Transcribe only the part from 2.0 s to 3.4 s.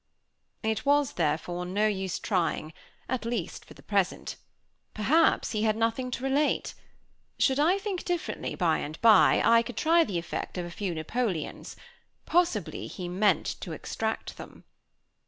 trying, at